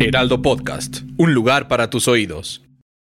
[0.00, 2.62] Heraldo Podcast, un lugar para tus oídos.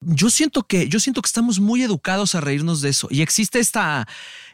[0.02, 3.08] Yo siento que, yo siento que estamos muy educados a reírnos de eso.
[3.10, 4.08] Y existe esta,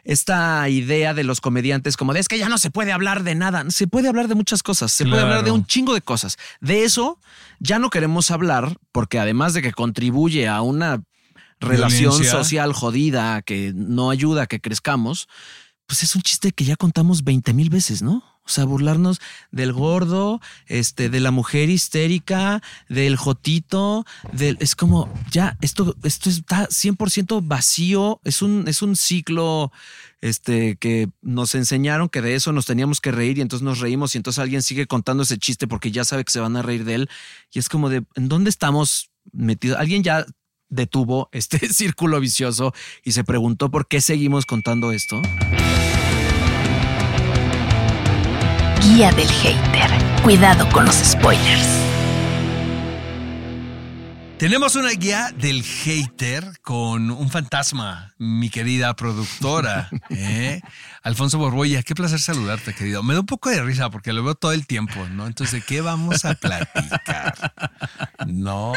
[0.04, 3.34] esta idea de los comediantes como de es que ya no se puede hablar de
[3.34, 3.64] nada.
[3.70, 4.92] Se puede hablar de muchas cosas.
[4.92, 6.38] Se puede hablar de un chingo de cosas.
[6.60, 7.18] De eso
[7.58, 11.02] ya no queremos hablar porque además de que contribuye a una
[11.58, 12.30] relación Violencia.
[12.30, 15.28] social jodida que no ayuda a que crezcamos,
[15.86, 18.22] pues es un chiste que ya contamos 20 mil veces, ¿no?
[18.50, 19.20] O sea, burlarnos
[19.52, 26.28] del gordo, este, de la mujer histérica, del jotito, del, es como, ya, esto, esto
[26.28, 29.70] está 100% vacío, es un, es un ciclo
[30.20, 34.16] este, que nos enseñaron que de eso nos teníamos que reír y entonces nos reímos
[34.16, 36.84] y entonces alguien sigue contando ese chiste porque ya sabe que se van a reír
[36.84, 37.10] de él
[37.52, 39.78] y es como de, ¿en dónde estamos metidos?
[39.78, 40.26] Alguien ya
[40.68, 42.74] detuvo este círculo vicioso
[43.04, 45.22] y se preguntó por qué seguimos contando esto.
[48.80, 49.90] Guía del hater.
[50.22, 51.89] Cuidado con los spoilers.
[54.40, 59.90] Tenemos una guía del hater con un fantasma, mi querida productora.
[60.08, 60.62] ¿eh?
[61.02, 63.02] Alfonso Borbolla, qué placer saludarte, querido.
[63.02, 65.26] Me da un poco de risa porque lo veo todo el tiempo, ¿no?
[65.26, 67.52] Entonces, ¿de qué vamos a platicar?
[68.26, 68.72] No.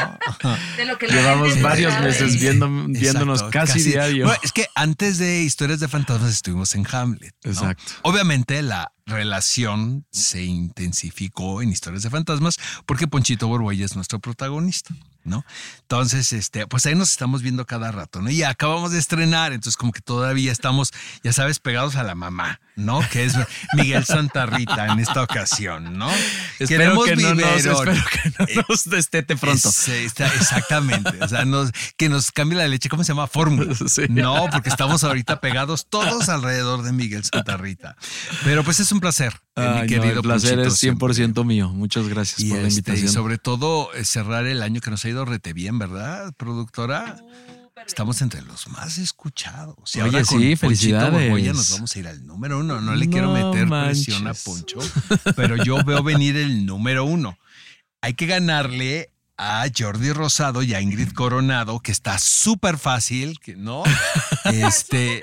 [0.76, 2.08] De lo que Llevamos varios sabe.
[2.08, 4.26] meses viendo, viéndonos Exacto, casi, diario.
[4.26, 7.34] Bueno, es que antes de Historias de Fantasmas estuvimos en Hamlet.
[7.42, 7.50] ¿no?
[7.50, 7.90] Exacto.
[8.02, 14.94] Obviamente la relación se intensificó en Historias de Fantasmas porque Ponchito Borbolla es nuestro protagonista,
[15.24, 15.44] ¿no?
[15.82, 18.30] Entonces, este, pues ahí nos estamos viendo cada rato, ¿no?
[18.30, 20.90] Y acabamos de estrenar, entonces como que todavía estamos,
[21.22, 23.00] ya sabes, pegados a la mamá, ¿no?
[23.10, 23.34] Que es
[23.74, 26.10] Miguel Santa Rita en esta ocasión, ¿no?
[26.58, 29.68] Espero Queremos que, no nos, espero que no nos destete pronto.
[29.68, 31.22] Es- está- exactamente.
[31.22, 32.88] O sea, nos- que nos cambie la leche.
[32.88, 33.26] ¿Cómo se llama?
[33.26, 33.74] Fórmula.
[33.88, 34.02] Sí.
[34.08, 37.96] No, porque estamos ahorita pegados todos alrededor de Miguel Santa Rita.
[38.42, 41.08] Pero pues es un placer, eh, Ay, mi no, querido el placer Ponchito, es siempre.
[41.14, 41.68] 100% mío.
[41.70, 43.12] Muchas gracias Y, por la este, y invitación.
[43.12, 47.16] sobre todo eh, cerrar el año que nos ha ido rete bien, ¿verdad, productora?
[47.86, 49.94] Estamos entre los más escuchados.
[49.94, 51.54] Y Oye, ahora con sí, felicidades.
[51.54, 52.80] Nos vamos a ir al número uno.
[52.80, 54.34] No le quiero meter presión a.
[54.34, 54.78] Poncho,
[55.36, 57.36] pero yo veo venir el número uno.
[58.00, 63.56] Hay que ganarle a Jordi Rosado y a Ingrid Coronado, que está súper fácil, que
[63.56, 63.82] no.
[64.44, 65.22] Este.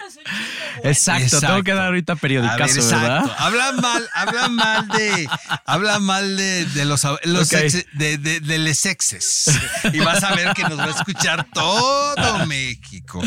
[0.84, 1.64] Exacto, tengo Exacto.
[1.64, 3.02] que dar ahorita ver, periodicazo, exacto.
[3.02, 3.36] ¿verdad?
[3.38, 5.30] Habla mal, habla mal de,
[5.66, 7.59] habla mal de, de los, los Ok.
[7.59, 9.46] ex- de, de, de les exes.
[9.94, 13.22] Y vas a ver que nos va a escuchar todo México.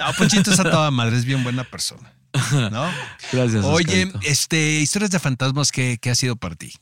[0.00, 2.12] No, Ponchito es a toda madre, es bien buena persona.
[2.52, 2.90] ¿No?
[3.32, 3.64] Gracias.
[3.64, 4.20] Oye, Oscarito.
[4.22, 6.72] este, historias de fantasmas, ¿qué, qué ha sido para ti?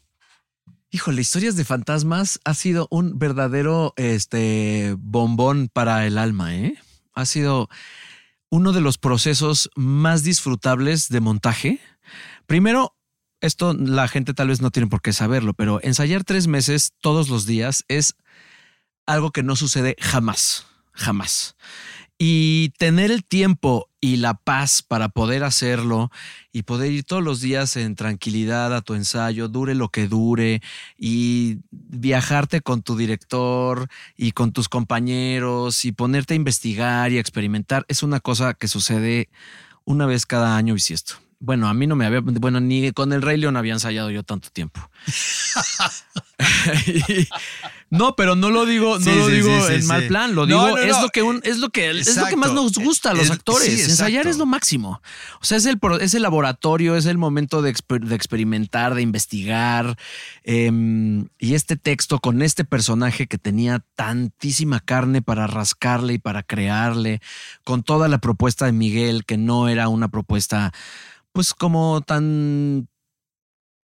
[0.90, 6.74] Híjole, historias de fantasmas ha sido un verdadero este, bombón para el alma, ¿eh?
[7.14, 7.68] Ha sido
[8.50, 11.80] uno de los procesos más disfrutables de montaje.
[12.46, 12.96] Primero,
[13.40, 17.28] esto la gente tal vez no tiene por qué saberlo, pero ensayar tres meses todos
[17.28, 18.14] los días es
[19.06, 21.56] algo que no sucede jamás, jamás.
[22.18, 26.10] Y tener el tiempo y la paz para poder hacerlo
[26.50, 30.62] y poder ir todos los días en tranquilidad a tu ensayo, dure lo que dure,
[30.96, 37.20] y viajarte con tu director y con tus compañeros y ponerte a investigar y a
[37.20, 39.28] experimentar, es una cosa que sucede
[39.84, 41.16] una vez cada año bisiesto.
[41.38, 44.22] Bueno, a mí no me había, bueno, ni con el Rey León había ensayado yo
[44.22, 44.80] tanto tiempo.
[46.86, 47.28] Y-
[47.90, 50.44] no, pero no lo digo, no Sí, lo sí, digo sí, en mal plan, lo
[50.46, 51.02] digo, no, es no.
[51.02, 53.30] lo que un, es lo que es lo que más nos gusta a los Es-
[53.30, 53.88] actores.
[53.88, 55.00] Ensayar es lo máximo.
[55.40, 59.02] O sea, es el, es el laboratorio, es el momento de, exper- de experimentar, de
[59.02, 59.96] investigar.
[60.42, 66.42] em, y este texto con este personaje que tenía tantísima carne para rascarle y para
[66.42, 67.20] crearle,
[67.64, 70.72] con toda la propuesta de Miguel, que no era una propuesta,
[71.32, 72.88] pues como tan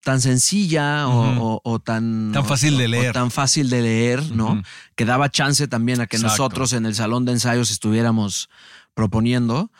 [0.02, 1.42] tan sencilla o- Ujú.
[1.42, 3.12] o, o tan Tan fácil de o- o leer.
[3.12, 4.62] tan fácil de leer, ¿no?
[4.96, 6.32] Que daba chance también a que Exacto.
[6.42, 8.48] nosotros en el salón de ensayos estuviéramos
[8.94, 9.70] proponiendo.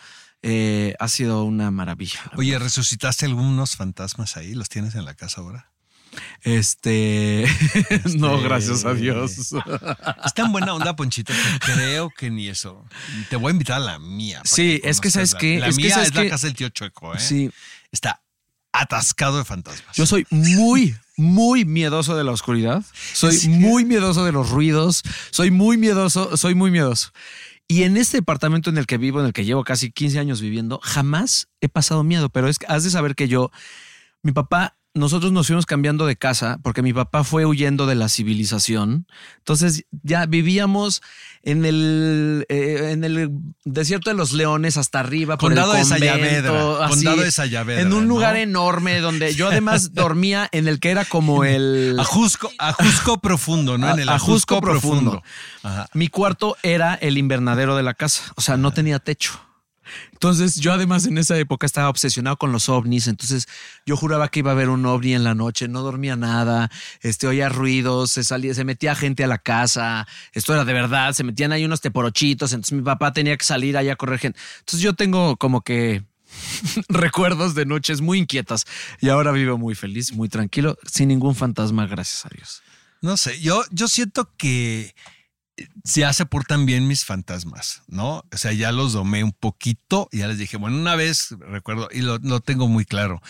[0.43, 2.21] Eh, ha sido una maravilla.
[2.33, 4.55] la Oye, ¿resucitaste algunos fantasmas ahí?
[4.55, 5.71] ¿Los tienes en la casa ahora?
[6.43, 7.45] Este.
[8.17, 9.53] no, Este- gracias a Dios.
[10.25, 12.85] Es tan buena onda, Ponchito, que creo que ni eso.
[13.29, 14.41] Te voy a invitar a la mía.
[14.45, 15.59] Sí, es que ¿sabes la- qué?
[15.61, 17.21] La Es que mía ¿sabes es la casa del tío Chueco, ¿eh?
[17.21, 17.51] Sí.
[17.93, 18.23] Está
[18.73, 19.97] atascado de fantasmas.
[19.97, 22.83] Yo soy muy, muy miedoso de la oscuridad.
[23.13, 23.49] Soy ¿Sí?
[23.49, 25.03] muy miedoso de los ruidos.
[25.31, 27.11] Soy muy miedoso, soy muy miedoso.
[27.69, 30.41] Y en este departamento en el que vivo, en el que llevo casi 15 años
[30.41, 32.29] viviendo, jamás he pasado miedo.
[32.29, 33.51] Pero es que has de saber que yo,
[34.23, 38.09] mi papá nosotros nos fuimos cambiando de casa porque mi papá fue huyendo de la
[38.09, 39.07] civilización.
[39.39, 41.03] Entonces ya vivíamos
[41.43, 43.31] en el, eh, en el
[43.65, 45.39] desierto de los leones hasta arriba.
[45.39, 48.15] Por Condado el de Sayavedra, convento, así, Condado de Sayavedra, En un ¿no?
[48.15, 51.97] lugar enorme donde yo además dormía en el que era como el...
[51.99, 53.91] Ajusco, ajusco profundo, ¿no?
[53.91, 55.11] En el ajusco, ajusco profundo.
[55.11, 55.23] profundo.
[55.63, 55.89] Ajá.
[55.95, 59.50] Mi cuarto era el invernadero de la casa, o sea, no tenía techo.
[60.13, 63.47] Entonces yo además en esa época estaba obsesionado con los ovnis, entonces
[63.87, 66.71] yo juraba que iba a haber un ovni en la noche, no dormía nada,
[67.01, 71.13] este, oía ruidos, se salía, se metía gente a la casa, esto era de verdad,
[71.13, 74.39] se metían ahí unos teporochitos, entonces mi papá tenía que salir allá a correr gente.
[74.61, 76.05] Entonces yo tengo como que
[76.89, 78.67] recuerdos de noches muy inquietas
[79.01, 82.63] y ahora vivo muy feliz, muy tranquilo, sin ningún fantasma, gracias a Dios.
[83.03, 84.95] No sé, yo, yo siento que
[85.85, 88.25] ya se portan bien mis fantasmas, ¿no?
[88.33, 91.89] O sea, ya los domé un poquito y ya les dije, bueno, una vez recuerdo,
[91.93, 93.21] y lo, lo tengo muy claro,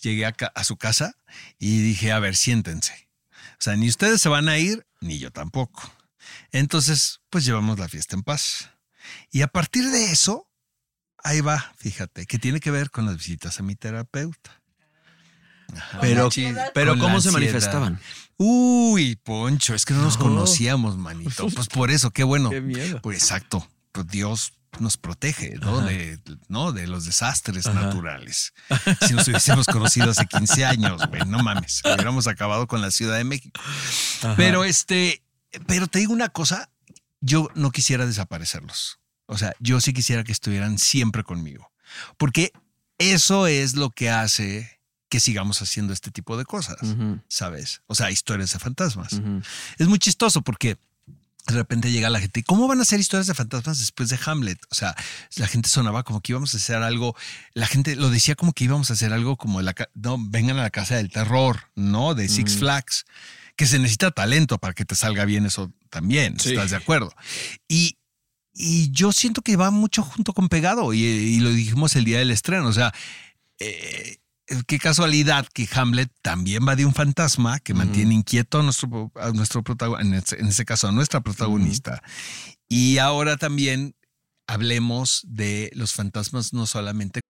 [0.00, 1.16] llegué a, a su casa
[1.58, 3.08] y dije, a ver, siéntense.
[3.32, 5.92] O sea, ni ustedes se van a ir, ni yo tampoco.
[6.52, 8.70] Entonces, pues llevamos la fiesta en paz.
[9.30, 10.48] Y a partir de eso,
[11.18, 14.59] ahí va, fíjate, que tiene que ver con las visitas a mi terapeuta.
[15.76, 16.28] Ajá, Pero,
[16.74, 18.00] pero ¿cómo se manifestaban?
[18.36, 20.24] Uy, Poncho, es que no nos No.
[20.24, 21.48] conocíamos, manito.
[21.50, 22.48] Pues por eso, qué bueno.
[22.50, 23.00] Qué miedo.
[23.02, 23.68] Pues exacto.
[23.92, 25.80] Pues Dios nos protege, ¿no?
[25.82, 26.18] De,
[26.48, 26.72] ¿no?
[26.72, 27.80] de los desastres Ajá.
[27.82, 28.54] naturales.
[29.06, 33.16] Si nos hubiésemos conocido hace 15 años, güey, no mames, hubiéramos acabado con la Ciudad
[33.16, 33.60] de México.
[34.36, 35.22] Pero este,
[35.66, 36.70] pero te digo una cosa,
[37.20, 39.00] yo no quisiera desaparecerlos.
[39.26, 41.70] O sea, yo sí quisiera que estuvieran siempre conmigo,
[42.16, 42.52] porque
[42.98, 44.79] eso es lo que hace
[45.10, 47.82] que sigamos haciendo este tipo de cosas, Ujú, ¿sabes?
[47.86, 49.12] O sea, historias de fantasmas.
[49.12, 49.42] ujú.
[49.78, 50.78] Es muy chistoso porque
[51.46, 54.18] de repente llega la gente, ¿y ¿cómo van a hacer historias de fantasmas después de
[54.24, 54.58] Hamlet?
[54.70, 54.94] O sea,
[55.36, 57.16] la gente sonaba como que íbamos a hacer algo,
[57.54, 60.62] la gente lo decía como que íbamos a hacer algo como la, no, vengan a
[60.62, 62.14] la casa del terror, ¿no?
[62.14, 62.56] De Six.
[62.58, 63.04] Flags,
[63.56, 66.50] que se necesita talento para que te salga bien eso también, Sí.
[66.50, 67.12] ¿estás de acuerdo?
[67.66, 67.98] Y,
[68.54, 72.18] y yo siento que va mucho junto con pegado y, y lo dijimos el día
[72.20, 72.92] del estreno, o sea,
[73.58, 74.18] eh,
[74.66, 77.78] qué casualidad que Hamlet también va de un fantasma que Ujú.
[77.78, 82.02] mantiene inquieto a nuestro, a nuestro protagonista, en este, en este caso a nuestra protagonista.
[82.68, 83.94] Y ahora también
[84.46, 87.20] hablemos de los fantasmas no solamente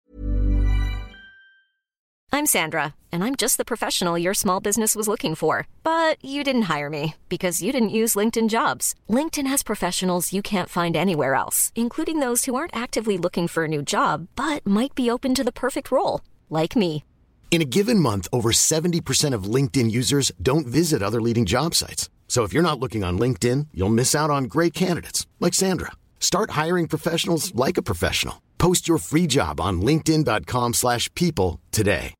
[2.32, 5.67] I'm Sandra, and I'm just the professional your small business was looking for.
[5.82, 8.94] But you didn't hire me because you didn't use LinkedIn jobs.
[9.08, 13.64] LinkedIn has professionals you can't find anywhere else, including those who aren't actively looking for
[13.64, 17.02] a new job but might be open to the perfect role, like me.
[17.50, 22.08] In a given month, over 70% of LinkedIn users don't visit other leading job sites.
[22.29, 25.91] So if you're not looking on LinkedIn, you'll miss out on great candidates like Sandra.
[26.20, 28.41] Start hiring professionals like a professional.
[28.58, 32.14] Post your free job on linkedin.com/people today.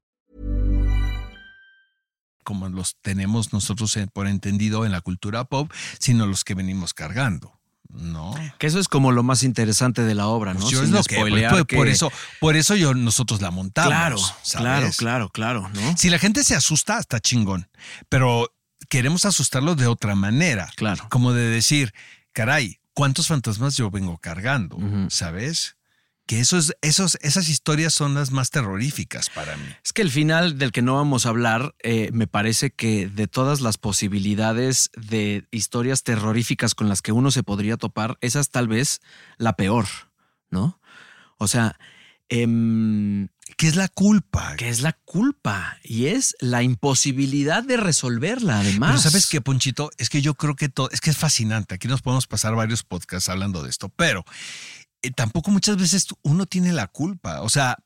[2.51, 6.95] como los tenemos nosotros eh, por entendido en la cultura pop, sino los que venimos
[6.95, 7.60] cargando.
[7.93, 8.35] No.
[8.59, 10.61] Que eso es como lo más interesante de la obra, ¿no?
[10.61, 11.17] Pues yo Sin es lo que
[11.77, 13.91] por, que- eso, por eso yo nosotros la montamos.
[13.91, 14.43] Claro, ¿sabes?
[14.43, 15.97] claro, claro, claro, ¿no?
[15.97, 17.69] Si la gente se asusta, está chingón.
[18.09, 18.53] Pero
[18.89, 20.71] queremos asustarlos de otra manera.
[20.77, 21.07] Claro.
[21.11, 21.93] Como de decir,
[22.33, 24.79] caray, ¿cuántos fantasmas yo vengo cargando?
[25.11, 25.77] ¿Sabes?
[26.31, 29.65] Que esos, esos, esas historias son las más terroríficas para mí.
[29.85, 33.27] Es que el final del que no vamos a hablar, eh, me parece que de
[33.27, 38.51] todas las posibilidades de historias terroríficas con las que uno se podría topar, esa es
[38.51, 39.01] tal vez
[39.39, 39.87] la peor,
[40.51, 40.81] ¿no?
[41.37, 41.77] O sea,
[42.29, 43.27] em,
[43.57, 44.55] ¿Qué es la culpa?
[44.57, 48.91] que es la culpa y es la imposibilidad de resolverla, además.
[48.91, 51.75] Pero sabes qué, Ponchito, es que yo creo que todo, es que es fascinante.
[51.75, 54.25] Aquí nos podemos pasar varios podcasts hablando de esto, pero
[55.17, 57.41] tampoco muchas veces uno tiene la culpa.
[57.41, 57.79] O sea,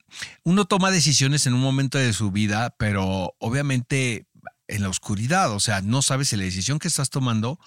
[0.42, 4.26] uno toma decisiones en un momento de su vida, pero obviamente
[4.66, 5.52] en la oscuridad.
[5.52, 7.58] O sea, no sabes si la decisión que estás tomando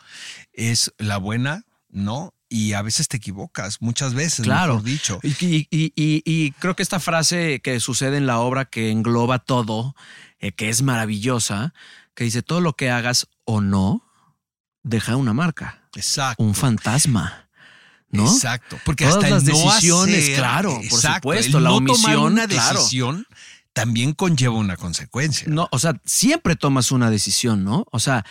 [0.54, 2.34] es la buena, ¿no?
[2.50, 4.76] Y a veces te equivocas, muchas veces, Claro.
[4.76, 5.20] mejor dicho.
[5.24, 8.90] Y, y- y- y- y creo que esta frase que sucede en la obra que
[8.92, 9.96] engloba todo,
[10.40, 11.74] eh, que es maravillosa,
[12.16, 14.04] que dice todo lo que hagas o no,
[14.84, 16.42] deja una marca, Exacto.
[16.44, 17.47] un fantasma.
[18.10, 18.26] ¿No?
[18.26, 18.80] Exacto.
[18.86, 21.90] Porque Todas hasta el las no decisiones, hacer- claro, por supuesto, el la no tomar
[22.16, 22.80] omisión, una claro.
[22.80, 23.28] decisión
[23.74, 25.48] también conlleva una consecuencia.
[25.50, 27.86] No, o sea, siempre tomas una decisión, ¿no?
[27.92, 28.26] O sea,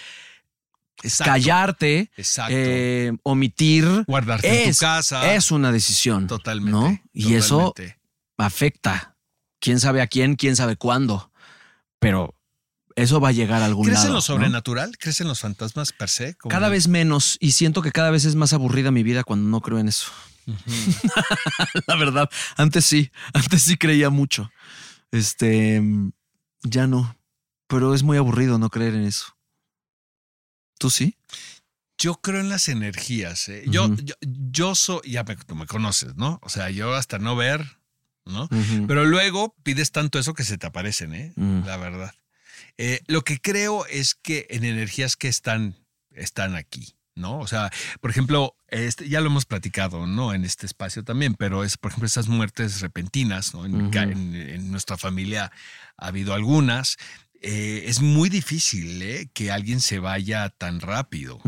[1.02, 1.30] Exacto.
[1.32, 2.54] callarte, Exacto.
[2.56, 5.34] eh, omitir, Guardarte en tu casa.
[5.34, 6.26] es una decisión.
[6.26, 6.70] Totalmente.
[6.72, 6.98] ¿no?
[7.12, 7.74] Y eso
[8.38, 9.14] afecta.
[9.60, 11.30] Quién sabe a quién, quién sabe cuándo.
[11.98, 12.34] Pero
[12.96, 14.08] eso va a llegar a algún ¿Crees lado.
[14.08, 14.22] en lo ¿no?
[14.22, 14.96] sobrenatural?
[14.98, 16.34] ¿Crees en los fantasmas per se?
[16.34, 17.36] Como Cada vez menos.
[17.40, 20.10] Y siento que cada vez es más aburrida mi vida cuando no creo en eso.
[21.86, 24.50] La verdad, antes sí, antes sí creía mucho.
[25.12, 25.82] Este,
[26.62, 27.16] ya no.
[27.66, 29.36] pero es muy aburrido no creer en eso.
[30.78, 31.16] ¿Tú sí?
[31.98, 33.48] Yo creo en las energías.
[33.48, 33.64] ¿eh?
[33.68, 36.38] yo, yo, yo soy, ya me, tú me conoces, ¿no?
[36.42, 37.78] O sea, yo hasta no ver,
[38.26, 38.48] ¿no?
[38.86, 41.32] Pero luego pides tanto eso que se te aparecen, ¿eh?
[41.36, 41.64] Mm.
[41.64, 42.14] La verdad.
[42.78, 45.76] Eh, lo que creo es que en energías que están,
[46.10, 47.38] están aquí, ¿no?
[47.38, 50.34] O sea, por ejemplo, este, ya lo hemos platicado, ¿no?
[50.34, 53.64] En este espacio también, pero es, por ejemplo, esas muertes repentinas, ¿no?
[53.64, 53.98] En, Ujú.
[53.98, 55.50] en- en nuestra familia
[55.96, 56.96] ha habido algunas.
[57.42, 59.28] Eh, es muy difícil ¿eh?
[59.34, 61.38] que alguien se vaya tan rápido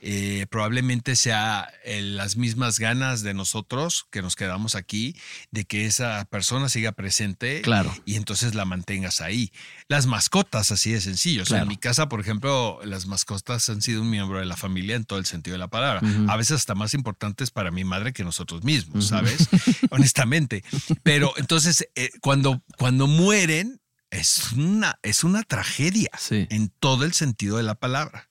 [0.00, 5.16] eh, probablemente sea las mismas ganas de nosotros que nos quedamos aquí,
[5.50, 7.94] de que esa persona siga presente Claro.
[8.04, 9.50] y entonces la mantengas ahí.
[9.88, 11.42] Las mascotas, así de sencillo.
[11.42, 11.62] O sea, Claro.
[11.64, 15.04] en mi casa, por ejemplo, las mascotas han sido un miembro de la familia en
[15.04, 16.00] todo el sentido de la palabra.
[16.28, 19.48] A veces hasta más importantes para mi madre que nosotros mismos, ¿sabes?
[19.90, 20.62] Honestamente.
[21.02, 21.88] Pero entonces,
[22.20, 23.80] cuando, cuando mueren,
[24.20, 26.46] es una, es una tragedia Sí.
[26.50, 28.28] en todo el sentido de la palabra.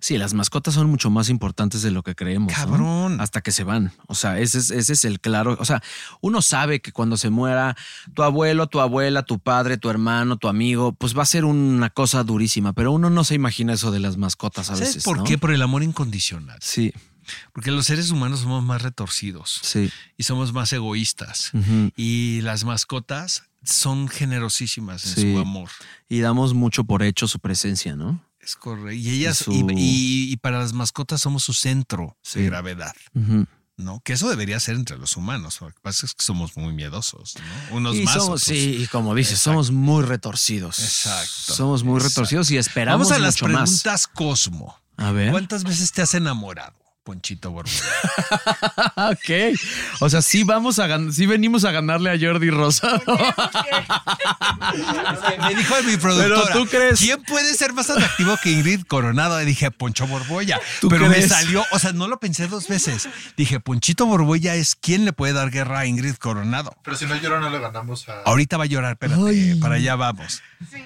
[0.00, 2.50] Sí, las mascotas son mucho más importantes de lo que creemos.
[2.50, 2.56] ¿no?
[2.56, 3.20] Cabrón.
[3.20, 3.92] Hasta que se van.
[4.06, 5.54] O sea, ese es, ese es el claro.
[5.60, 5.82] O sea,
[6.22, 7.76] uno sabe que cuando se muera
[8.14, 11.90] tu abuelo, tu abuela, tu padre, tu hermano, tu amigo, pues va a ser una
[11.90, 12.72] cosa durísima.
[12.72, 15.04] Pero uno no se imagina eso de las mascotas a ¿Sabes veces.
[15.04, 15.24] por ¿no?
[15.24, 15.36] qué?
[15.36, 16.58] Por el amor incondicional.
[16.62, 16.94] Sí,
[17.52, 19.90] Porque los seres humanos somos más retorcidos sí.
[20.16, 21.50] y somos más egoístas.
[21.96, 25.32] Y las mascotas son generosísimas en Sí.
[25.34, 25.68] su amor.
[26.08, 28.24] Y damos mucho por hecho su presencia, ¿no?
[28.40, 28.92] Es correcto.
[28.92, 32.40] Y ellas, su- y, y- y para las mascotas somos su centro Sí.
[32.40, 32.94] de gravedad.
[33.78, 34.00] ¿no?
[34.02, 35.60] Que eso debería ser entre los humanos.
[35.60, 37.34] Lo que pasa es que somos muy miedosos,
[37.70, 37.76] ¿no?
[37.76, 38.14] Unos Y más.
[38.14, 38.42] somos, otros.
[38.44, 39.50] sí, y como dices, Exacto.
[39.50, 40.78] somos muy retorcidos.
[40.78, 41.54] Exacto.
[41.54, 42.08] Somos muy Exacto.
[42.22, 43.68] retorcidos y esperamos Vamos a las mucho más.
[43.82, 44.80] preguntas Cosmo.
[44.96, 45.30] A ver.
[45.30, 46.74] ¿Cuántas veces te has enamorado,
[47.06, 47.72] Ponchito Borbolla?
[49.12, 49.56] ok.
[50.00, 53.00] O sea, sí vamos a gan- sí venimos a ganarle a Jordi Rosado.
[55.46, 56.42] Me dijo mi productora.
[56.46, 59.40] Pero tú crees- ¿Quién puede ser más atractivo que Ingrid Coronado?
[59.40, 60.60] Y dije, Poncho Borbolla.
[60.80, 63.08] ¿Tú Pero me salió, o sea, no lo pensé dos veces.
[63.36, 66.76] Dije, Ponchito Borbolla es quien le puede dar guerra a Ingrid Coronado.
[66.82, 68.22] Pero si no llora, no le ganamos a.
[68.22, 69.54] Ahorita va a llorar, espérate, Ay.
[69.60, 70.42] para allá vamos.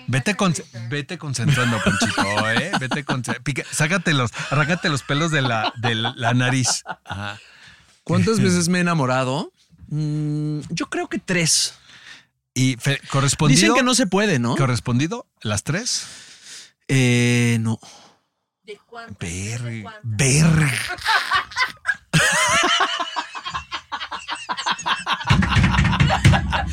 [0.07, 0.55] Vete, con-
[0.89, 2.73] vete concentrando, Ponchito, ¿eh?
[2.81, 6.83] Vete con, pica- sácate los, arráncate los pelos de la, de la nariz.
[7.05, 7.39] Ajá.
[8.05, 9.53] ¿Cuántas veces me he enamorado?
[9.89, 11.75] Mm, yo creo que tres.
[12.55, 13.61] Y fe- correspondido.
[13.61, 14.57] Dicen que no se puede, ¿no?
[14.57, 15.27] ¿Correspondido?
[15.43, 16.07] ¿Las tres?
[16.89, 17.79] Eh, no.
[19.19, 20.01] Verga.
[20.03, 20.73] Verga.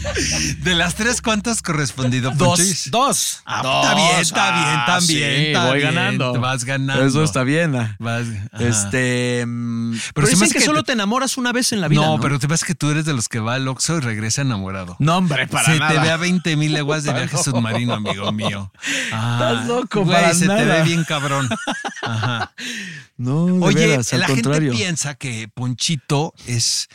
[0.63, 2.31] De las tres, ¿cuántas correspondido?
[2.31, 2.57] Dos.
[2.59, 2.91] Ponchis?
[2.91, 3.41] Dos.
[3.45, 3.83] Ah, Dos.
[3.85, 5.35] está bien, está bien, Ah, también.
[5.35, 5.93] sí, está voy bien.
[5.95, 6.33] ganando.
[6.39, 7.05] Vas ganando.
[7.05, 7.75] Eso está bien.
[7.75, 7.95] ah.
[7.99, 8.27] Vas-.
[8.59, 9.45] Este.
[9.47, 11.81] mm, Pero, Pero se me dicen que, que solo te- te enamoras una vez en
[11.81, 12.01] la vida.
[12.01, 13.99] no, No, pero te ves que tú eres de los que va al Oxxo y
[14.01, 14.95] regresa enamorado.
[14.99, 15.93] No, hombre, para se nada.
[15.93, 18.71] te ve a 20 mil leguas de viaje submarino, amigo mío.
[19.11, 21.49] Ah, Estás loco, güey, para se te ve bien cabrón.
[22.01, 22.51] Ajá.
[23.19, 24.71] No, de Oye, veras, al la contrario.
[24.71, 26.87] gente piensa que Ponchito es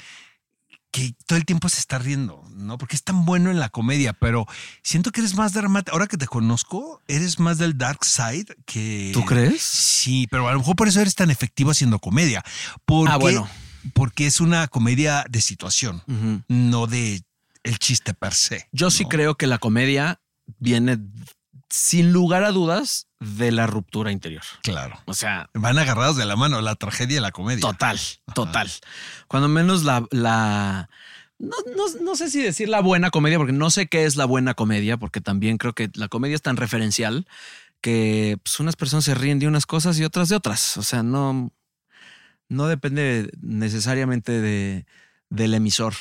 [0.93, 2.77] que todo el tiempo se está riendo, ¿no?
[2.79, 4.47] Porque es tan bueno en la comedia, pero
[4.83, 5.95] siento que eres más dramático.
[5.95, 9.11] Ahora que te conozco, eres más del dark side que.
[9.15, 9.63] ¿Tú crees?
[9.63, 12.45] Sí, pero a lo mejor por eso eres tan efectivo haciendo comedia.
[12.85, 13.49] Porque, Ah, bueno.
[13.95, 16.05] Porque es una comedia de situación,
[16.47, 17.25] no de
[17.65, 18.69] el chiste per se.
[18.71, 20.21] Yo sí creo que la comedia
[20.59, 20.99] viene
[21.75, 24.43] sin lugar a dudas de la ruptura interior.
[24.63, 25.01] Claro.
[25.07, 27.63] O sea, Van agarrados de la mano, la tragedia y la comedia.
[27.63, 27.99] total,
[28.35, 28.71] total.
[29.27, 30.91] Cuando menos la, la
[31.39, 34.27] no, no- no sé si decir la buena comedia, porque no sé qué es la
[34.27, 37.27] buena comedia, porque también creo que la comedia es tan referencial
[37.81, 40.77] que pues, unas personas se ríen de unas cosas y otras de otras.
[40.77, 41.53] O sea, no,
[42.51, 44.85] no depende necesariamente de,
[45.31, 45.95] del emisor,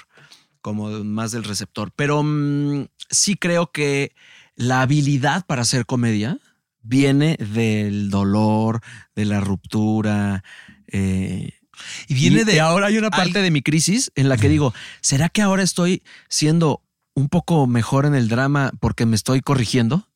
[0.62, 1.92] como más del receptor.
[1.96, 4.14] Pero mm, sí creo que
[4.62, 6.38] la habilidad para hacer comedia
[6.84, 8.82] viene del dolor,
[9.16, 10.44] de la ruptura.
[10.88, 11.52] eh,
[12.08, 12.56] Y viene y- de.
[12.56, 15.64] y ahora hay una parte de mi crisis en la que digo, ¿será que ahora
[15.64, 16.82] estoy siendo
[17.16, 20.08] un poco mejor en el drama porque me estoy corrigiendo?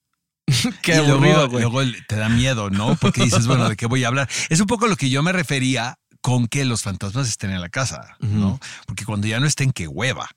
[0.83, 2.95] Qué y luego- aburrido, luego te da miedo, ¿no?
[2.95, 4.29] Porque dices, bueno, ¿de qué voy a hablar?
[4.49, 7.69] Es un poco lo que yo me refería con que los fantasmas estén en la
[7.69, 8.59] casa, ¿no?
[8.85, 10.27] Porque cuando ya no estén, qué hueva.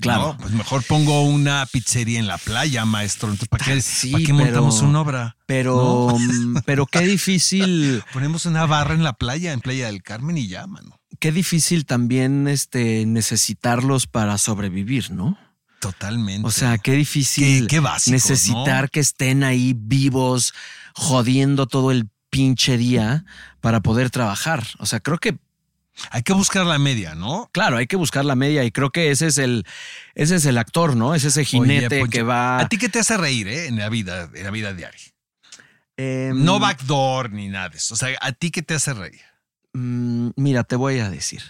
[0.00, 0.32] Claro.
[0.32, 0.36] ¿no?
[0.38, 3.28] Pues mejor pongo una pizzería en la playa, maestro.
[3.28, 5.36] Entonces, ¿para qué, Sí, ¿para qué pero- montamos una obra?
[5.46, 10.36] Pero, mm, pero qué difícil, Ponemos una barra en la playa, en Playa del Carmen
[10.38, 10.98] y ya, mano.
[11.20, 15.38] qué difícil también este, necesitarlos para sobrevivir, ¿no?
[15.80, 16.46] Totalmente.
[16.48, 18.88] O sea, qué difícil Qué- qué básico, necesitar ¿no?
[18.88, 20.54] que estén ahí vivos,
[20.94, 23.24] jodiendo todo el pinche día
[23.60, 24.66] para poder trabajar.
[24.78, 25.38] O sea, creo que
[26.10, 27.48] Hay que buscar la media, ¿no?
[27.52, 29.64] Claro, hay que buscar la media y creo que ese es el,
[30.14, 31.14] ese es el actor, ¿no?
[31.14, 32.58] Es ese Oye, jinete Poncho, que va.
[32.58, 33.66] ¿A ti qué te hace reír, eh?
[33.66, 35.00] En la vida, en la vida diaria.
[35.96, 37.94] Em, No backdoor ni nada de eso.
[37.94, 39.20] O sea, ¿a ti qué te hace reír?
[39.72, 41.42] Mm, Mira, te voy a decir.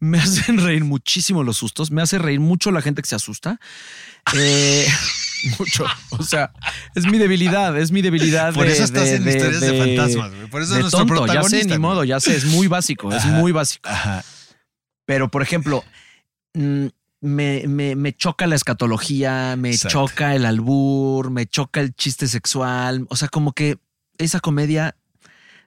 [0.00, 1.90] Me hacen reír muchísimo los sustos.
[1.90, 3.60] Me hace reír mucho la gente que se asusta.
[4.34, 4.86] Eh,
[5.58, 5.84] mucho.
[6.10, 6.52] O sea,
[6.94, 7.76] es mi debilidad.
[7.78, 8.52] Es mi debilidad.
[8.54, 10.46] Por de- eso estás de- en de- historias de, fantasmas, güey.
[10.48, 12.36] Por eso es nuestro tonto, Ya sé, ni modo, ya sé.
[12.36, 13.12] Es muy básico.
[13.12, 13.88] Es muy básico.
[13.88, 14.24] Ajá.
[15.06, 15.84] Pero, por ejemplo,
[16.54, 16.86] mm,
[17.20, 20.06] me, me- me choca la escatología, me Exacto.
[20.08, 23.06] choca el albur, me choca el chiste sexual.
[23.10, 23.78] O sea, como que
[24.18, 24.96] esa comedia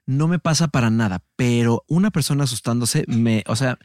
[0.05, 3.77] no me pasa para nada, pero una persona asustándose me, o sea,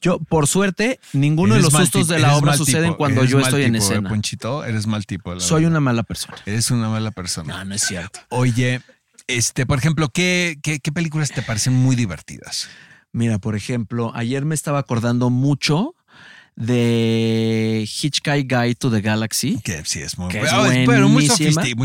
[0.00, 3.72] yo por suerte ninguno de los sustos de la obra suceden cuando yo estoy en
[3.74, 4.08] tipo, eh, escena.
[4.08, 5.34] Ponchito, eres mal tipo.
[5.34, 5.72] la Soy verdad.
[5.72, 6.38] una mala persona.
[6.46, 7.58] Eres una mala persona.
[7.58, 8.20] No, no es cierto.
[8.30, 8.80] Oye,
[9.26, 12.68] este, por ejemplo, ¿qué, qué, qué películas te parecen muy divertidas?
[13.12, 15.95] Mira, por ejemplo, ayer me estaba acordando mucho
[16.56, 19.60] de Hitchhiking Guide to the Galaxy.
[19.62, 20.50] Que sí es muy Que es
[20.86, 21.26] pero muy,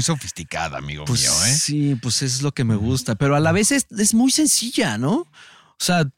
[0.01, 1.54] sofisticada, amigo Pues mío, ¿eh?
[1.54, 4.98] sí, pues es lo que me gusta, pero a la vez es, es muy sencilla,
[4.98, 5.13] ¿no?
[5.13, 6.10] O sea,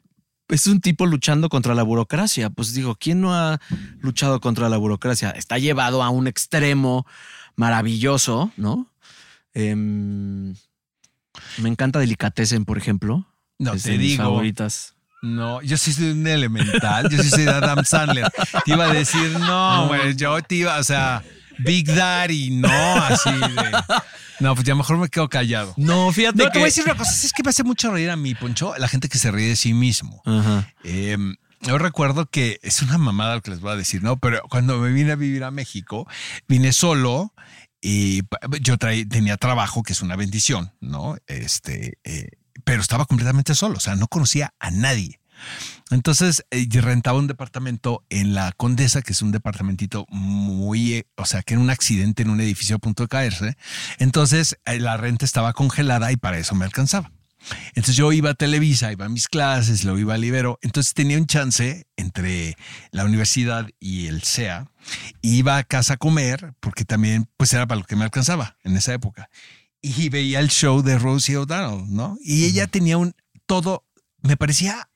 [0.48, 2.50] es un tipo luchando contra la burocracia.
[2.50, 3.60] Pues digo, ¿quién no ha
[4.00, 5.30] luchado contra la burocracia?
[5.30, 7.06] Está llevado a un extremo
[7.56, 8.90] maravilloso, ¿no?
[9.52, 10.54] Em,
[11.58, 13.26] me encanta Delicatessen, por ejemplo.
[13.58, 14.93] No, Es te de mis favoritas.
[15.24, 18.30] No, yo sí soy un elemental, yo sí soy de Adam Sandler.
[18.64, 21.22] Te iba a decir, no, güey, yo te iba, o sea,
[21.58, 23.72] Big Daddy, no, así de.
[24.40, 25.72] No, pues ya mejor me quedo callado.
[25.76, 26.50] No, fíjate No, que...
[26.50, 28.74] te voy a decir una cosa, es que me hace mucho reír a mí, Poncho,
[28.78, 30.20] la gente que se ríe de sí mismo.
[30.26, 30.68] Ajá.
[30.82, 31.16] Eh,
[31.62, 34.18] yo recuerdo que es una mamada lo que les voy a decir, ¿no?
[34.18, 36.06] Pero cuando me vine a vivir a México,
[36.48, 37.32] vine solo
[37.80, 38.22] y
[38.60, 41.16] yo traí- tenía trabajo, que es una bendición, ¿no?
[41.26, 42.28] Este, eh,
[42.64, 45.20] pero estaba completamente solo, o sea, no conocía a nadie.
[45.90, 51.26] Entonces eh, rentaba un departamento en la Condesa, que es un departamentito muy, eh, o
[51.26, 53.56] sea, que era un accidente en un edificio a punto de caerse.
[53.98, 57.12] Entonces eh, la renta estaba congelada y para eso me alcanzaba.
[57.74, 60.58] Entonces yo iba a Televisa, iba a mis clases, lo iba a Libero.
[60.62, 62.56] Entonces tenía un chance entre
[62.90, 64.70] la universidad y el SEA.
[65.20, 68.76] Iba a casa a comer, porque también pues era para lo que me alcanzaba en
[68.76, 69.28] esa época.
[69.86, 72.16] Y veía el show de Rosie O'Donnell, ¿no?
[72.22, 73.14] Y ella tenía un
[73.44, 73.84] todo,
[74.22, 74.88] me parecía,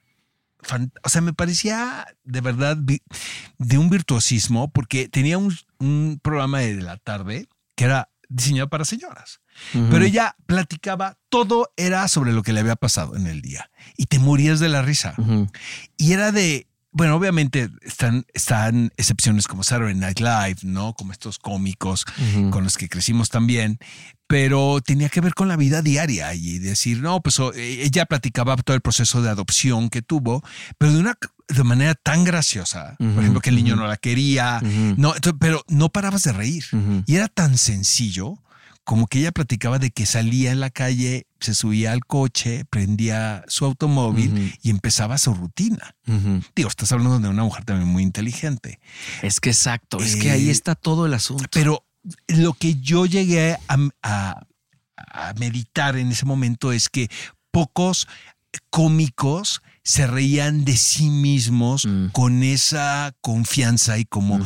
[1.03, 6.77] o sea, me parecía de verdad de un virtuosismo, porque tenía un, un programa de
[6.81, 9.41] la tarde que era diseñado para señoras.
[9.73, 14.07] Pero ella platicaba, todo era sobre lo que le había pasado en el día y
[14.07, 15.15] te morías de la risa.
[15.97, 20.95] Y era de, bueno, obviamente están, están excepciones como Saturday Night Live, ¿no?
[20.95, 22.05] Como estos cómicos
[22.51, 23.79] con los que crecimos también,
[24.27, 28.57] pero tenía que ver con la vida diaria y decir, no, pues eh, ella platicaba
[28.57, 30.43] todo el proceso de adopción que tuvo,
[30.77, 34.61] pero de una de manera tan graciosa, por ejemplo, que el niño no la quería,
[34.97, 36.65] no, pero no parabas de reír.
[37.07, 38.43] Y era tan sencillo
[38.85, 43.45] como que ella platicaba de que salía en la calle, se subía al coche, prendía
[43.49, 45.95] su automóvil y empezaba su rutina.
[46.57, 48.81] Digo, estás hablando de una mujer también muy inteligente.
[49.23, 51.45] Es que exacto, es que ahí Eh, está todo el asunto.
[51.53, 51.85] Pero
[52.29, 54.47] lo que yo llegué a, a-
[54.97, 57.09] a meditar en ese momento es que
[57.53, 58.09] pocos
[58.71, 62.09] cómicos se reían de sí mismos Mm.
[62.13, 64.39] con esa confianza y como,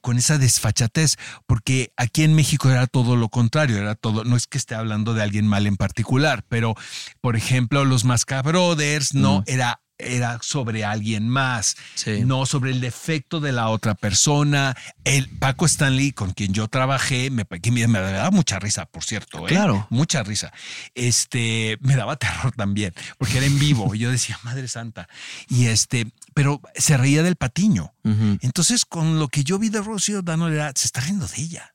[0.00, 1.16] con esa desfachatez,
[1.46, 5.12] porque aquí en México era todo lo contrario, era todo, no es que esté hablando
[5.12, 6.74] de alguien mal en particular, pero
[7.20, 9.44] por ejemplo los Masca Brothers, no, Mm.
[9.48, 12.20] era era sobre alguien más, Sí.
[12.24, 14.76] no sobre el defecto de la otra persona.
[15.04, 19.46] El Paco Stanley, con quien yo trabajé, me, me, me daba mucha risa, por cierto.
[19.46, 19.48] ¿eh?
[19.48, 19.86] Claro.
[19.90, 20.52] Mucha risa.
[20.94, 23.94] Este, me daba terror también, porque era en vivo.
[23.94, 25.08] y yo decía, Madre Santa.
[25.48, 27.92] Y este, pero se reía del patiño.
[28.02, 31.72] Entonces, con lo que yo vi de Rocío Dano era, se está riendo de ella.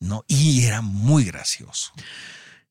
[0.00, 0.24] ¿no?
[0.28, 1.92] Y era muy gracioso.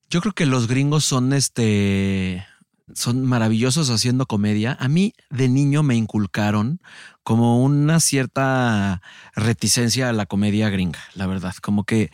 [0.08, 2.46] Yo creo que los gringos son este
[2.94, 4.76] son maravillosos haciendo comedia.
[4.80, 6.80] A mí de niño me inculcaron
[7.22, 9.02] como una cierta
[9.34, 11.54] reticencia a la comedia gringa, la verdad.
[11.60, 12.10] Como que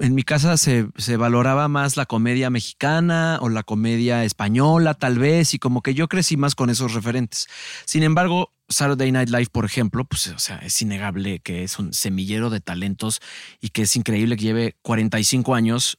[0.00, 5.18] en mi casa se, se valoraba más la comedia mexicana o la comedia española, tal
[5.18, 7.48] vez, y como que yo crecí más con esos referentes.
[7.84, 11.92] Sin embargo, Saturday Night Live, por ejemplo, pues, o sea, es innegable que es un
[11.92, 13.20] semillero de talentos
[13.60, 15.98] y que es increíble que lleve 45 años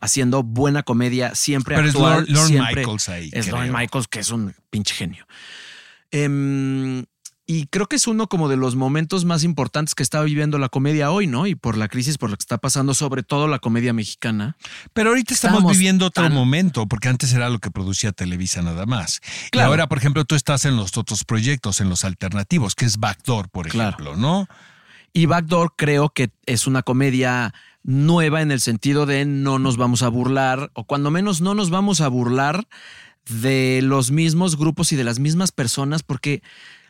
[0.00, 2.26] haciendo buena comedia, siempre Pero es actual.
[2.28, 3.48] Lorne- Michaels ahí, Es.
[3.48, 5.26] Lorne Michaels, que es un pinche genio.
[6.10, 7.04] Em,
[7.48, 10.68] y creo que es uno como de los momentos más importantes que está viviendo la
[10.68, 11.46] comedia hoy, ¿no?
[11.46, 14.56] Y por la crisis por la que está pasando, sobre todo la comedia mexicana.
[14.92, 18.62] Pero ahorita estamos Estamos viviendo otro tan- momento, porque antes era lo que producía Televisa
[18.62, 19.20] nada más.
[19.52, 22.98] Y ahora, por ejemplo, tú estás en los otros proyectos, en los alternativos, que es
[22.98, 23.90] Backdoor, por Claro.
[23.90, 24.48] ejemplo, ¿no?
[25.12, 27.54] Y Backdoor creo que es una comedia
[27.86, 31.70] nueva en el sentido de no nos vamos a burlar, o cuando menos no nos
[31.70, 32.66] vamos a burlar
[33.28, 36.42] de los mismos grupos y de las mismas personas, porque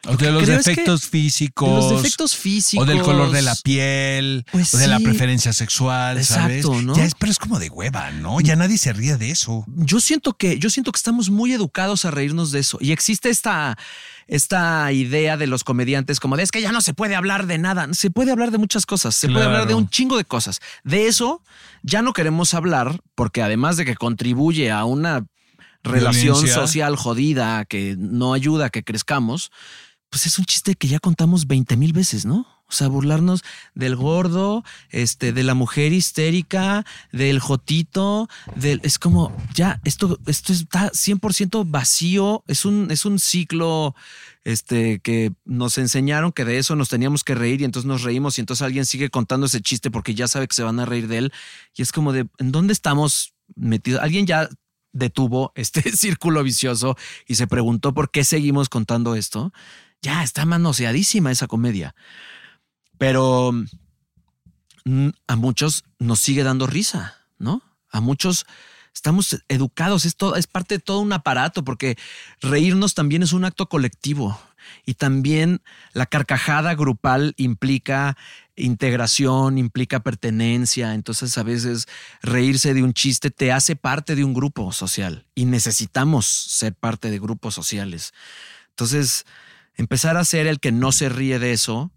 [0.09, 1.69] O de los creo es que defectos de físicos.
[1.69, 6.25] los defectos físicos O del color de la piel, Pues o de la preferencia sexual,
[6.25, 6.59] ¿sabes?
[6.65, 6.97] Exacto, ¿no?
[6.97, 8.41] Ya es, pero es como de hueva, ¿no?
[8.41, 9.65] Ya nadie se ríe de eso.
[9.69, 13.31] yo siento que yo siento que estamos muy educados a reírnos de eso y existe
[13.31, 13.77] esta
[14.29, 17.59] esta idea de los comediantes como de es que ya no se puede hablar de
[17.59, 20.61] nada, se puede hablar de muchas cosas, se puede hablar de un chingo de cosas.
[20.83, 21.43] De eso
[21.83, 25.27] ya no queremos hablar porque además de que contribuye a una
[25.85, 26.55] relación Violencia.
[26.55, 29.53] social jodida que no ayuda a que crezcamos,
[30.11, 32.47] pues es un chiste que ya contamos 20 mil veces, ¿no?
[32.69, 39.37] O sea, burlarnos del gordo, este, de la mujer histérica, del jotito, del, es como,
[39.55, 43.95] ya, esto, esto está 100% vacío, es un, es un ciclo,
[44.43, 48.39] este, que nos enseñaron que de eso nos teníamos que reír y entonces nos reímos
[48.39, 51.07] y entonces alguien sigue contando ese chiste porque ya sabe que se van a reír
[51.07, 51.33] de él
[51.77, 54.03] y es como de, ¿en dónde estamos metidos?
[54.03, 54.49] Alguien ya
[54.93, 59.53] detuvo este círculo vicioso y se preguntó por qué seguimos contando esto.
[60.07, 61.97] Ya está manoseadísima esa comedia.
[62.97, 63.51] Pero
[64.85, 67.61] mm, a muchos nos sigue dando risa, ¿no?
[67.91, 68.47] A muchos
[68.95, 71.99] estamos educados, es, todo, es parte de todo un aparato, porque
[72.41, 74.41] reírnos también es un acto colectivo.
[74.85, 75.61] Y también
[75.93, 78.17] la carcajada grupal implica
[78.55, 80.95] integración, implica pertenencia.
[80.95, 81.89] Entonces a veces
[82.23, 87.11] reírse de un chiste te hace parte de un grupo social y necesitamos ser parte
[87.11, 88.15] de grupos sociales.
[88.71, 89.25] Entonces,
[89.77, 91.93] empezar a ser el que no se ríe de eso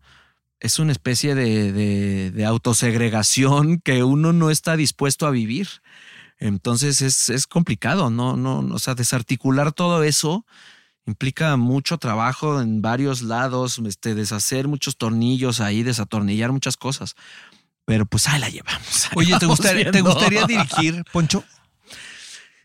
[0.59, 5.67] es una especie de, de- de autosegregación que uno no está dispuesto a vivir.
[6.37, 8.37] Entonces es, es complicado, ¿no?
[8.37, 10.45] No, no, o sea, desarticular todo eso
[11.05, 17.15] implica mucho trabajo en varios lados, este, deshacer muchos tornillos ahí, desatornillar muchas cosas.
[17.85, 19.05] Pero pues ahí la llevamos.
[19.11, 21.43] ahí Oye, ¿te gustaría, ¿te gustaría dirigir, Poncho?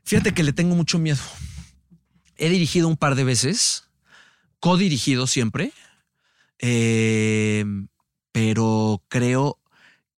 [0.05, 1.23] Fíjate que le tengo mucho miedo.
[2.37, 3.84] He dirigido un par de veces,
[4.65, 5.73] co-dirigido siempre,
[6.59, 7.67] eh,
[8.33, 9.59] pero creo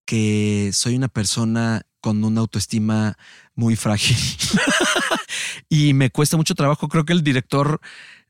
[0.04, 3.18] que soy una persona con una autoestima
[3.56, 4.16] muy frágil
[5.68, 6.87] y me cuesta mucho trabajo.
[6.87, 7.80] Creo que el director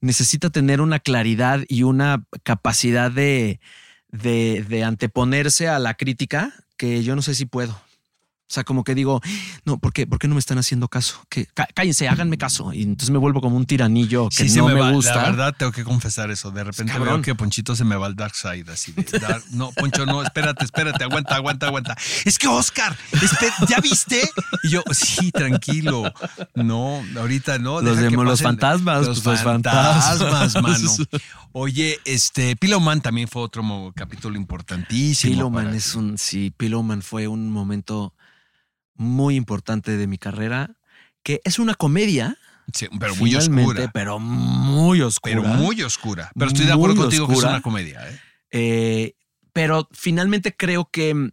[0.01, 3.61] necesita tener una claridad y una capacidad de,
[4.09, 7.79] de, de anteponerse a la crítica que yo no sé si puedo.
[8.49, 9.21] O sea, como que digo,
[9.65, 11.21] no, ¿por qué, ¿por qué no me están haciendo caso?
[11.29, 12.73] Que cá- cállense, háganme caso.
[12.73, 14.93] Y entonces me vuelvo como un tiranillo que Sí, se no me, me, va.
[14.93, 15.17] gusta.
[15.17, 16.53] La verdad, tengo que confesar eso.
[16.53, 17.15] De repente cabrón.
[17.15, 19.03] veo que Ponchito se me va al dark side, así de.
[19.19, 21.97] dar- no, Poncho, no, espérate, espérate, aguanta, aguanta, aguanta.
[22.25, 22.97] Es que Oscar,
[23.69, 24.21] ¿ya viste?
[24.63, 26.05] Y yo, sí, tranquilo.
[26.55, 27.81] No, ahorita no.
[27.81, 30.63] Los de- que los fantasmas, Los pues, fantasmas, fantasmas.
[30.63, 30.91] mano.
[31.51, 33.65] Oye, este, Pillowman también fue otro
[33.97, 35.33] capítulo importantísimo.
[35.33, 38.15] Pillowman para es un, sí, Pillowman fue un momento
[38.97, 40.77] muy importante de mi carrera,
[41.23, 42.39] que es una comedia.
[42.73, 43.91] Sí, pero muy oscura.
[43.93, 45.35] Pero muy oscura.
[45.35, 46.31] Pero muy oscura.
[46.35, 48.09] Pero estoy de acuerdo contigo que es una comedia.
[48.09, 48.21] ¿eh?
[48.51, 49.15] Eh,
[49.53, 51.33] pero finalmente creo que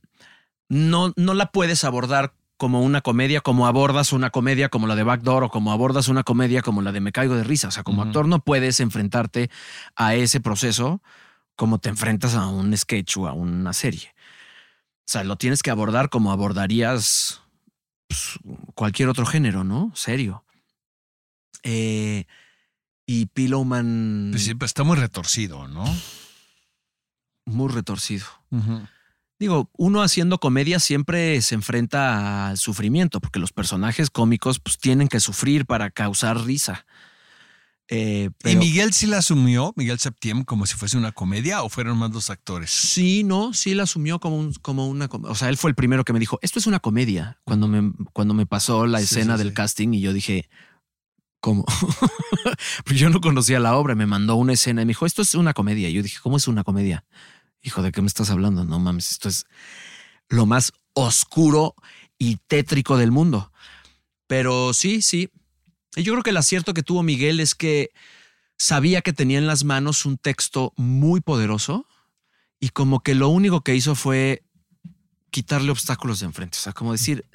[0.69, 5.03] no, no la puedes abordar como una comedia, como abordas una comedia como la de
[5.03, 7.67] Backdoor o como abordas una comedia como la de Me Caigo de Risa.
[7.67, 9.49] O sea, como actor no puedes enfrentarte
[9.95, 11.01] a ese proceso
[11.55, 14.13] como te enfrentas a un sketch o a una serie.
[14.99, 17.42] O sea, lo tienes que abordar como abordarías
[18.13, 18.39] pues,
[18.75, 19.91] cualquier otro género, ¿no?
[19.95, 20.43] Serio.
[21.63, 22.25] Eh,
[23.05, 25.85] y Pillowman Pues pues está muy retorcido, ¿no?
[27.45, 28.25] muy retorcido.
[29.37, 35.09] Digo, uno haciendo comedia siempre se enfrenta al sufrimiento, porque los personajes cómicos pues tienen
[35.09, 36.85] que sufrir para causar risa.
[37.89, 41.97] Eh, ¿Y Miguel sí la asumió, Miguel Septiembre, como si fuese una comedia o fueron
[41.97, 42.71] más los actores?
[42.71, 45.07] Sí, no, sí la asumió como, un- como una.
[45.09, 47.39] com- O sea, él fue el primero que me dijo: Esto es una comedia.
[47.43, 49.53] Cuando me, cuando me pasó la Sí, escena sí, del sí.
[49.55, 50.49] casting y yo dije:
[51.41, 51.65] ¿Cómo?
[52.85, 53.95] Porque yo no conocía la obra.
[53.95, 55.89] Me mandó una escena y me dijo: Esto es una comedia.
[55.89, 57.05] Y yo dije: ¿Cómo es una comedia?
[57.61, 58.63] Hijo, ¿de qué me estás hablando?
[58.65, 59.45] No mames, esto es
[60.29, 61.75] lo más oscuro
[62.17, 63.51] y tétrico del mundo.
[64.27, 65.29] Pero sí, sí.
[65.95, 67.91] Y yo creo que el acierto que tuvo Miguel es que
[68.57, 71.87] sabía que tenía en las manos un texto muy poderoso
[72.59, 74.43] y como que lo único que hizo fue
[75.29, 76.57] quitarle obstáculos de enfrente.
[76.57, 77.25] O sea, como decir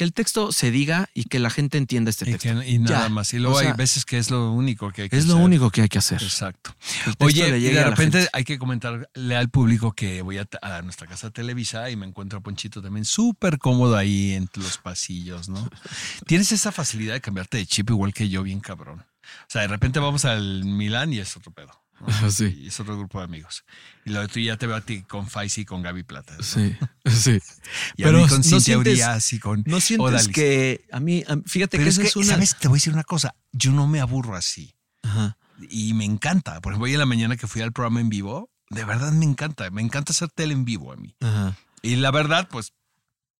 [0.00, 2.58] que el texto se diga y que la gente entienda este Y, texto.
[2.58, 3.08] que- y nada Ya.
[3.10, 3.34] más.
[3.34, 5.34] Y luego O sea, hay veces que es lo único que hay que Es lo
[5.34, 5.44] hacer.
[5.44, 6.22] único que hay que hacer.
[6.22, 6.74] Exacto.
[7.18, 11.30] Oye, y de repente hay que comentarle al público que voy a, a nuestra casa
[11.30, 15.68] Televisa y me encuentro a Ponchito también súper cómodo ahí entre los pasillos, ¿no?
[16.26, 19.00] Tienes esa facilidad de cambiarte de chip igual que yo, bien cabrón.
[19.00, 21.70] O sea, de repente vamos al Milán y es otro pedo.
[22.00, 22.06] ¿No?
[22.30, 22.56] Sí.
[22.62, 23.64] Y es otro grupo de amigos.
[24.04, 26.36] Y lo de tú ya te veo a ti con Faisy y con Gaby Plata.
[26.36, 26.42] ¿no?
[26.42, 27.38] Sí, sí.
[27.96, 30.28] Y a mí con no Cintia sientes- Urias y con No sientes Odalis.
[30.28, 32.26] que a mí, fíjate Pero que es que, es una.
[32.26, 32.56] ¿sabes?
[32.58, 33.34] Te voy a decir una cosa.
[33.52, 34.74] Yo no me aburro así.
[35.02, 35.36] Ajá.
[35.70, 36.60] y me encanta.
[36.60, 39.24] Por ejemplo, hoy en la mañana que fui al programa en vivo, de verdad me
[39.24, 39.70] encanta.
[39.70, 41.14] Me encanta hacer tele en vivo a mí.
[41.20, 41.56] Ajá.
[41.82, 42.72] Y la verdad, pues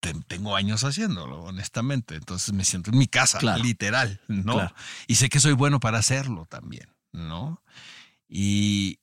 [0.01, 2.15] te- tengo años haciéndolo, honestamente.
[2.17, 3.63] Entonces me siento en mi casa, Claro.
[3.63, 4.55] literal, ¿no?
[4.55, 4.75] Claro.
[5.07, 7.63] Y sé que soy bueno para hacerlo también, ¿no?
[8.33, 9.01] Y,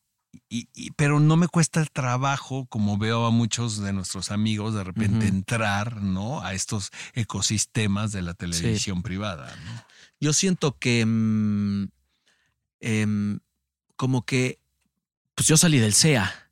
[0.50, 4.74] y- y- pero no me cuesta el trabajo, como veo a muchos de nuestros amigos,
[4.74, 6.42] de repente entrar, ¿no?
[6.42, 9.84] A estos ecosistemas de la televisión privada, ¿no?
[10.22, 11.90] Yo siento que mm,
[12.80, 13.40] em,
[13.96, 14.60] como que
[15.36, 16.47] pues yo salí del CEA,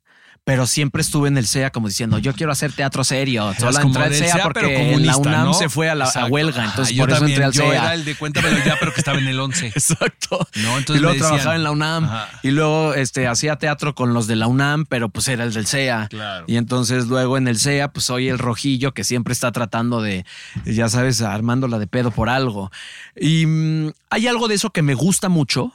[0.46, 3.52] pero siempre estuve en el CEA como diciendo yo quiero hacer teatro serio.
[3.58, 5.54] Solo entré al CEA CEA, porque pero en la comunista, UNAM ¿no?
[5.54, 7.62] se fue a la a huelga, Ah, entonces yo por eso también, entré al Yo
[7.72, 7.82] CEA.
[7.86, 9.66] era el de cuéntamelo ya, pero que estaba en el 11.
[9.74, 10.38] Exacto.
[10.62, 12.28] No, entonces y luego decían- trabajaba en la UNAM Ajá.
[12.44, 15.66] y luego este, hacía teatro con los de la UNAM, pero pues era el del
[15.66, 16.06] CEA.
[16.10, 16.44] Claro.
[16.46, 20.24] Y entonces luego en el CEA, pues soy el rojillo que siempre está tratando de,
[20.64, 22.70] ya sabes, armándola de pedo por algo.
[23.16, 25.72] Y mm, hay algo de eso que me gusta mucho,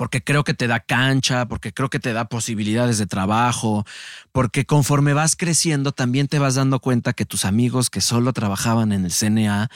[0.00, 3.84] porque creo que te da cancha, porque creo que te da posibilidades de trabajo,
[4.32, 8.92] porque conforme vas creciendo también te vas dando cuenta que tus amigos que solo trabajaban
[8.92, 9.68] en el CNA,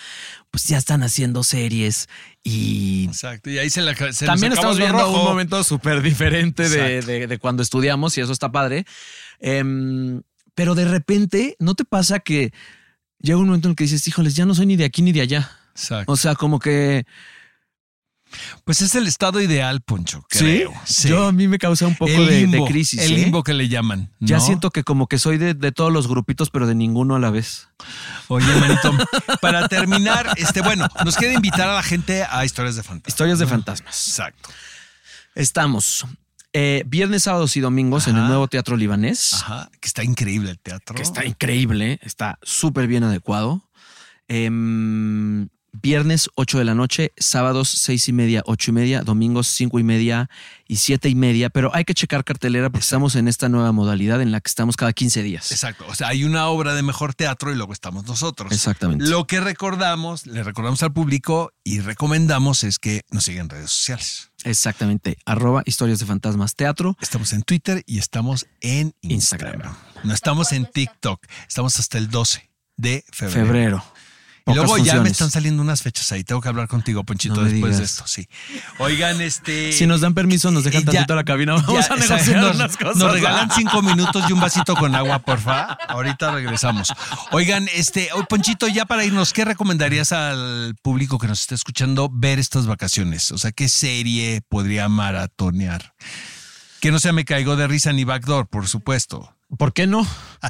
[0.51, 2.09] pues ya están haciendo series
[2.43, 3.51] y Exacto.
[3.51, 5.19] Y ahí se la se también estamos viendo rojo.
[5.21, 8.87] un momento súper diferente de- de cuando estudiamos y eso está padre.
[9.41, 10.23] Em,
[10.55, 12.51] pero de repente, ¿no te pasa que
[13.21, 15.13] llega un momento en el que dices, híjoles, ya no soy ni de aquí ni
[15.13, 15.51] de allá?
[15.73, 16.11] Exacto.
[16.11, 17.05] O sea, como que
[18.65, 20.73] Pues es el estado ideal, Poncho, creo.
[20.85, 21.09] ¿Sí?
[21.09, 23.01] Yo a mí me causa un poco de, de limbo, crisis.
[23.01, 23.17] El ¿eh?
[23.19, 24.11] limbo que le llaman.
[24.21, 27.19] Ya siento que como que soy de, de todos los grupitos, pero de ninguno a
[27.19, 27.69] la vez.
[28.29, 28.93] Oye, manito,
[29.41, 33.09] para terminar, este, bueno, nos queda invitar a la gente a historias de fantasmas.
[33.09, 34.09] Historias de fantasmas.
[34.09, 34.51] Exacto.
[35.35, 36.07] Estamos
[36.57, 39.35] eh, viernes, sábados y domingos en el nuevo Teatro Libanés.
[39.35, 39.71] Ajá.
[39.81, 40.95] Que está increíble el teatro.
[40.95, 43.69] que está increíble, está súper bien adecuado.
[44.29, 45.49] Em,
[45.83, 49.83] viernes 8 de la noche, sábados 6 y media, 8 y media, domingos 5 y
[49.83, 50.31] media
[50.67, 54.23] y 7 y media, pero hay que checar cartelera porque estamos en esta nueva modalidad
[54.23, 55.51] en la que estamos cada 15 días.
[55.53, 55.85] Exacto.
[55.89, 58.53] O sea, hay una obra de mejor teatro y luego estamos nosotros.
[58.53, 59.05] Exactamente.
[59.07, 63.71] Lo que recordamos, le recordamos al público y recomendamos es que nos sigan en redes
[63.71, 64.31] sociales.
[64.45, 65.17] Exactamente.
[65.25, 66.97] Arroba historias de fantasmas teatro.
[67.01, 69.55] Estamos en Twitter y estamos en Instagram.
[69.55, 69.77] Instagram.
[70.05, 71.27] No estamos en TikTok.
[71.49, 73.47] Estamos hasta el 12 de febrero.
[73.47, 73.85] Febrero.
[74.47, 76.23] Y luego Pocas ya me están saliendo unas fechas ahí.
[76.23, 78.29] Tengo que hablar contigo, Ponchito, No después de esto, sí.
[78.79, 79.73] Oigan, este.
[79.73, 81.55] Si nos dan permiso, nos dejan ya- tantito a la cabina.
[81.67, 82.97] Vamos ya, a negociar nos, unas cosas.
[82.97, 85.73] Nos regalan cinco minutos y un vasito con agua, porfa.
[85.89, 86.93] Ahorita regresamos.
[87.31, 92.11] Oigan, este, hoy, Ponchito, ya para irnos, ¿qué recomendarías al público que nos está escuchando
[92.13, 93.33] ver estas vacaciones?
[93.33, 95.95] O sea, ¿qué serie podría maratonear?
[96.81, 99.35] Que no sea Me Caigo de Risa ni Backdoor, por supuesto.
[99.59, 100.07] ¿Por qué no?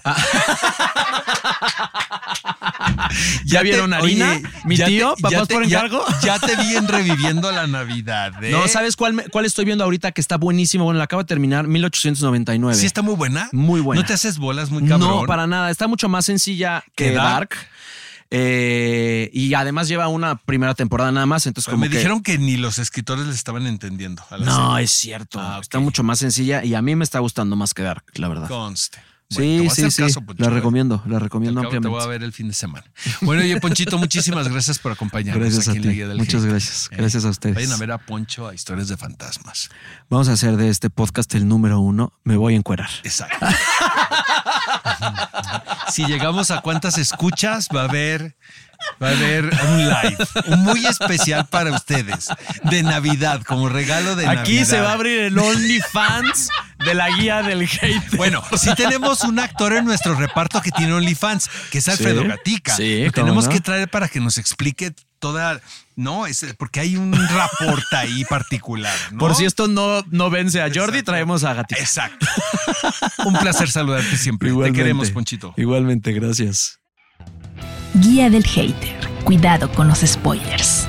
[3.45, 4.31] ¿Ya, te- vieron Harina?
[4.33, 5.15] oye, ¿Mi ya tío?
[5.15, 6.05] te- ya ¿Papás te- por ya- encargo?
[6.23, 8.33] Ya, te vi en reviviendo la Navidad.
[8.43, 8.51] ¿eh?
[8.51, 10.85] No, ¿sabes cuál, cuál estoy viendo ahorita que está buenísimo?
[10.85, 12.79] Bueno, la acabo de terminar, 1899.
[12.79, 13.49] Sí, está muy buena.
[13.53, 14.03] Muy buena.
[14.03, 15.01] ¿No te haces bolas muy cabrón?
[15.21, 15.71] No, para nada.
[15.71, 17.51] Está mucho más sencilla que ¿Que Dark?
[17.51, 17.69] Dark.
[18.37, 21.47] Eh, y además lleva una primera temporada nada más.
[21.47, 24.23] Entonces, como me que- dijeron que ni los escritores le estaban entendiendo.
[24.31, 24.85] A la No, serie.
[24.85, 25.41] es cierto.
[25.41, 25.59] Ah.
[25.61, 28.49] Está mucho más sencilla y a mí me está gustando más que Dark, la verdad.
[28.49, 28.99] Conste.
[29.31, 30.03] Bueno, Sí, sí, sí.
[30.03, 32.09] caso, la recomiendo, la Al recomiendo cabo te voy a ampliamente.
[32.19, 32.85] ver el fin de semana.
[33.23, 35.97] Bueno, oye, Ponchito, muchísimas gracias por acompañarnos Gracias a aquí en la ti.
[35.97, 36.51] Guía del Muchas Hate.
[36.51, 36.89] gracias.
[36.93, 37.55] Eh, Gracias a ustedes.
[37.57, 39.71] Vayan a ver a Poncho a Historias de Fantasmas.
[40.11, 42.13] Vamos a hacer de este podcast el número uno.
[42.23, 42.91] Me voy a encuerar.
[43.03, 43.47] Exacto.
[45.95, 48.35] si llegamos a cuántas escuchas, va a haber,
[49.01, 52.31] va a haber un live muy especial para ustedes
[52.65, 54.43] de Navidad, como regalo de Navidad.
[54.43, 56.49] Aquí se va a abrir el OnlyFans
[56.85, 58.17] de la guía del hate.
[58.17, 62.29] Bueno, sí tenemos un actor en nuestro reparto que tiene OnlyFans, que es Alfredo Sí,
[62.29, 62.77] Gatica.
[62.77, 63.51] sí, Lo tenemos no.
[63.53, 65.61] que traer para que nos explique toda.
[65.97, 68.95] No, es porque hay un rapport ahí particular.
[69.13, 69.19] ¿no?
[69.19, 71.05] Por si esto no, no vence a Jordi, Exacto.
[71.13, 71.81] traemos a Gatita.
[71.81, 72.27] Exacto.
[73.25, 74.49] un placer saludarte siempre.
[74.51, 74.77] Igualmente.
[74.79, 75.55] Te queremos, Ponchito.
[75.57, 76.79] Igualmente, gracias.
[77.95, 79.09] Guía del Hater.
[79.25, 80.89] Cuidado con los spoilers.